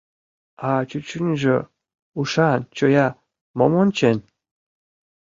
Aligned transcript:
А 0.69 0.71
чӱчӱньыжӧ 0.89 1.57
ушан, 2.19 2.59
чоя, 2.77 3.07
мом 3.57 3.71
ончен? 3.81 4.17